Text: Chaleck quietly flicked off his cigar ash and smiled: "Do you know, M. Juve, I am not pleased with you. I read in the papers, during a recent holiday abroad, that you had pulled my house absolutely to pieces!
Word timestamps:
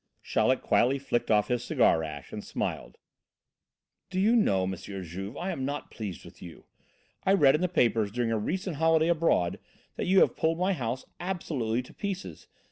Chaleck 0.23 0.63
quietly 0.63 0.97
flicked 0.97 1.29
off 1.29 1.47
his 1.49 1.63
cigar 1.63 2.03
ash 2.03 2.33
and 2.33 2.43
smiled: 2.43 2.97
"Do 4.09 4.19
you 4.19 4.35
know, 4.35 4.63
M. 4.63 4.75
Juve, 4.75 5.37
I 5.37 5.51
am 5.51 5.63
not 5.63 5.91
pleased 5.91 6.25
with 6.25 6.41
you. 6.41 6.65
I 7.23 7.33
read 7.35 7.53
in 7.53 7.61
the 7.61 7.69
papers, 7.69 8.11
during 8.11 8.31
a 8.31 8.39
recent 8.39 8.77
holiday 8.77 9.09
abroad, 9.09 9.59
that 9.97 10.07
you 10.07 10.21
had 10.21 10.35
pulled 10.35 10.57
my 10.57 10.73
house 10.73 11.05
absolutely 11.19 11.83
to 11.83 11.93
pieces! 11.93 12.47